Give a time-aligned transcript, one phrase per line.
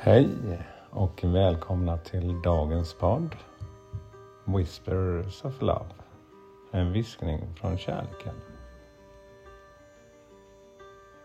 [0.00, 0.28] Hej
[0.90, 3.36] och välkomna till dagens podd
[4.44, 5.84] Whispers of Love.
[6.70, 8.34] En viskning från kärleken.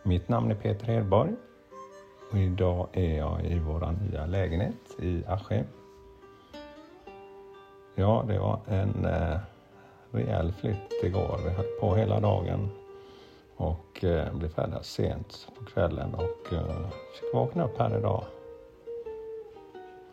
[0.04, 1.34] Mitt namn är Peter Hedborg
[2.32, 5.66] och idag är jag i vår nya lägenhet i Askim.
[7.96, 9.38] Ja, det var en eh,
[10.12, 11.40] rejäl flytt igår.
[11.44, 12.70] Vi höll på hela dagen
[13.56, 18.24] och eh, blev färdiga sent på kvällen och eh, fick vakna upp här idag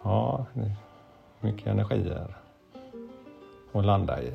[0.03, 0.47] Ja,
[1.41, 2.37] mycket energier
[3.73, 4.33] att landa i.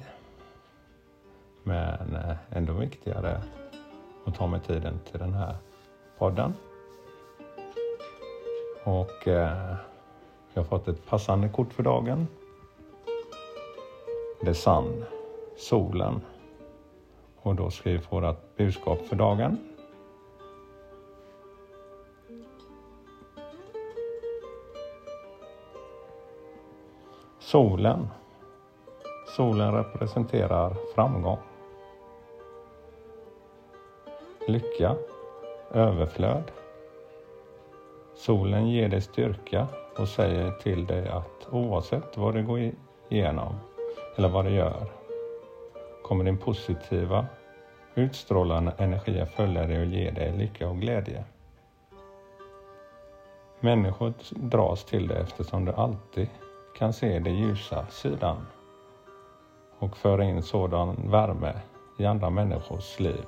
[1.64, 3.42] Men eh, ändå viktigare
[4.26, 5.56] att ta mig tiden till den här
[6.18, 6.54] podden.
[8.84, 9.76] Och eh,
[10.54, 12.28] jag har fått ett passande kort för dagen.
[14.42, 15.06] Det är sann,
[15.58, 16.22] solen.
[17.42, 19.75] Och då ska vi få vårt budskap för dagen.
[27.46, 28.08] Solen.
[29.36, 31.38] Solen representerar framgång.
[34.48, 34.96] Lycka.
[35.72, 36.52] Överflöd.
[38.16, 42.72] Solen ger dig styrka och säger till dig att oavsett vad du går
[43.10, 43.56] igenom
[44.18, 44.88] eller vad du gör
[46.04, 47.26] kommer din positiva
[47.96, 51.24] utstrålande energi att följa dig och ge dig lycka och glädje.
[53.60, 56.30] Människor dras till dig eftersom du alltid
[56.78, 58.48] kan se den ljusa sidan
[59.80, 61.54] och föra in sådan värme
[61.98, 63.26] i andra människors liv.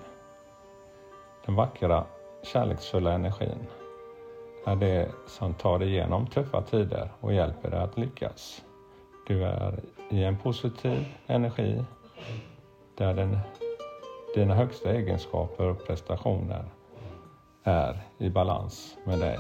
[1.46, 2.06] Den vackra,
[2.44, 3.68] kärleksfulla energin
[4.66, 8.66] är det som tar dig igenom tuffa tider och hjälper dig att lyckas.
[9.28, 11.84] Du är i en positiv energi
[12.98, 13.38] där den,
[14.36, 16.66] dina högsta egenskaper och prestationer
[17.64, 19.40] är i balans med dig.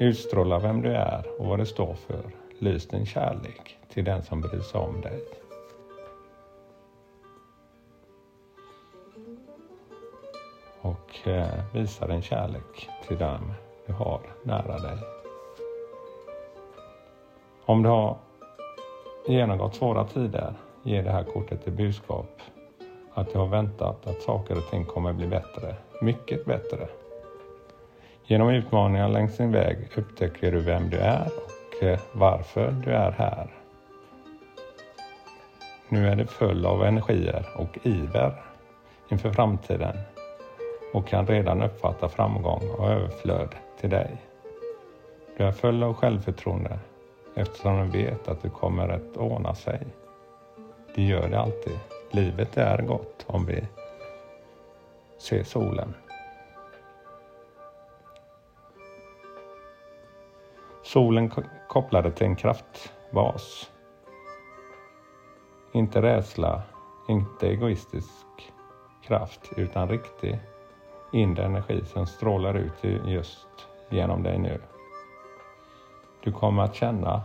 [0.00, 4.40] Utstråla vem du är och vad du står för Lys din kärlek till den som
[4.40, 5.20] bryr sig om dig.
[10.80, 13.52] Och eh, visa din kärlek till dem
[13.86, 14.98] du har nära dig.
[17.64, 18.16] Om du har
[19.28, 22.40] genomgått svåra tider ger det här kortet ett budskap
[23.14, 26.88] att du har väntat att saker och ting kommer bli bättre, mycket bättre.
[28.24, 31.28] Genom utmaningar längs din väg upptäcker du vem du är
[32.12, 33.46] varför du är här.
[35.88, 38.42] Nu är du full av energier och iver
[39.08, 39.96] inför framtiden
[40.92, 44.16] och kan redan uppfatta framgång och överflöd till dig.
[45.36, 46.78] Du är full av självförtroende
[47.34, 49.80] eftersom du vet att det kommer att ordna sig.
[50.94, 51.78] Det gör det alltid.
[52.10, 53.66] Livet är gott om vi
[55.18, 55.94] ser solen.
[60.82, 61.30] Solen
[61.68, 63.70] kopplade till en kraftvas.
[65.72, 66.62] Inte rädsla,
[67.08, 68.52] inte egoistisk
[69.02, 70.40] kraft utan riktig
[71.12, 73.48] inre energi som strålar ut just
[73.90, 74.60] genom dig nu.
[76.24, 77.22] Du kommer att känna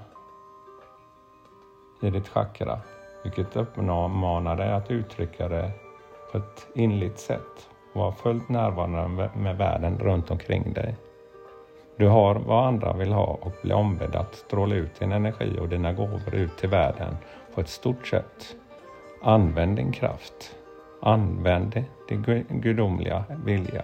[2.01, 2.79] i ditt chakra,
[3.23, 5.71] vilket uppmanar dig att uttrycka det
[6.31, 10.95] på ett inligt sätt och vara fullt närvarande med världen runt omkring dig.
[11.97, 15.69] Du har vad andra vill ha och blir ombedd att stråla ut din energi och
[15.69, 17.17] dina gåvor ut till världen
[17.55, 18.55] på ett stort sätt.
[19.21, 20.55] Använd din kraft.
[21.01, 23.83] Använd din gudomliga vilja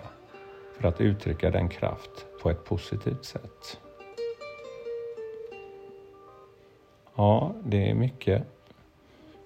[0.78, 3.80] för att uttrycka den kraft på ett positivt sätt.
[7.16, 8.44] Ja, det är mycket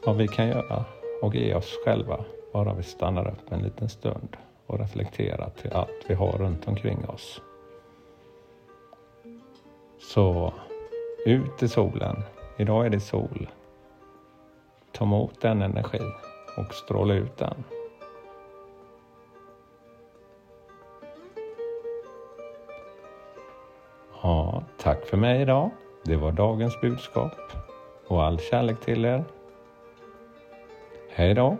[0.05, 0.85] vad vi kan göra
[1.21, 6.05] och ge oss själva bara vi stannar upp en liten stund och reflekterar till allt
[6.07, 7.41] vi har runt omkring oss.
[10.07, 10.53] Så
[11.25, 12.23] ut i solen.
[12.57, 13.49] Idag är det sol.
[14.91, 15.99] Ta emot den energi
[16.57, 17.63] och stråla ut den.
[24.21, 25.69] Ja, tack för mig idag.
[26.03, 27.31] Det var dagens budskap
[28.07, 29.23] och all kärlek till er.
[31.09, 31.57] Hej då!